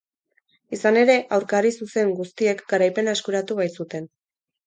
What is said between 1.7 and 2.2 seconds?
zuzen